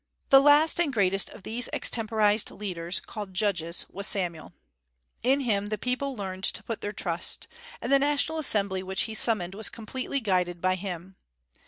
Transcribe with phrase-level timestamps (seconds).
[0.29, 4.51] The last and greatest of these extemporized leaders called Judges, was Samuel.
[5.21, 7.47] In him the people learned to put their trust;
[7.83, 11.17] and the national assembly which he summoned was completely guided by him.